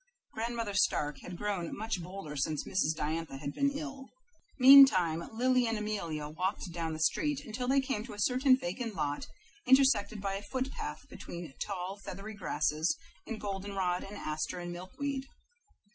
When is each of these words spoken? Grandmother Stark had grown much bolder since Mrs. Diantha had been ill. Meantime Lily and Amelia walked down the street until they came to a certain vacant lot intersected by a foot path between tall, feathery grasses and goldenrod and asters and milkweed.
Grandmother 0.33 0.73
Stark 0.73 1.19
had 1.19 1.37
grown 1.37 1.77
much 1.77 2.01
bolder 2.01 2.35
since 2.35 2.63
Mrs. 2.63 2.95
Diantha 2.97 3.37
had 3.37 3.53
been 3.53 3.69
ill. 3.69 4.09
Meantime 4.57 5.29
Lily 5.31 5.67
and 5.67 5.77
Amelia 5.77 6.27
walked 6.27 6.71
down 6.71 6.93
the 6.93 6.99
street 6.99 7.41
until 7.45 7.67
they 7.67 7.79
came 7.79 8.03
to 8.05 8.13
a 8.13 8.19
certain 8.19 8.57
vacant 8.57 8.95
lot 8.95 9.27
intersected 9.67 10.19
by 10.19 10.33
a 10.37 10.41
foot 10.41 10.71
path 10.71 11.07
between 11.07 11.53
tall, 11.59 11.99
feathery 12.03 12.33
grasses 12.33 12.97
and 13.27 13.39
goldenrod 13.39 14.03
and 14.03 14.17
asters 14.17 14.63
and 14.63 14.71
milkweed. 14.73 15.27